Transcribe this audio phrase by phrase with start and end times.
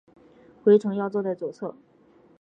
[0.65, 1.75] 回程要坐在左侧